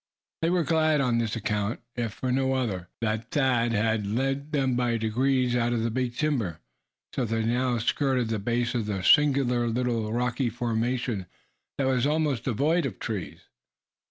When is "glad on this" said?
0.63-1.35